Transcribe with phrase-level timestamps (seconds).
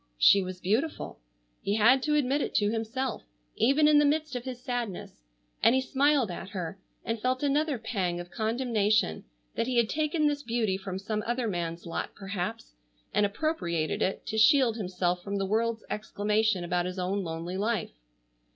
[0.17, 1.19] She was beautiful.
[1.61, 3.21] He had to admit it to himself,
[3.55, 5.21] even in the midst of his sadness,
[5.61, 10.25] and he smiled at her, and felt another pang of condemnation that he had taken
[10.25, 12.73] this beauty from some other man's lot perhaps,
[13.13, 17.91] and appropriated it to shield himself from the world's exclamation about his own lonely life.